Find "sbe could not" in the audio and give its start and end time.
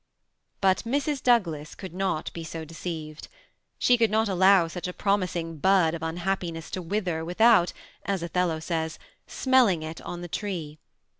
3.79-4.27